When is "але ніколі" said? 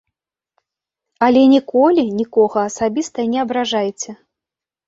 1.27-2.01